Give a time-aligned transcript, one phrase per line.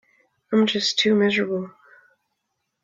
[0.51, 1.69] I'm just too miserable.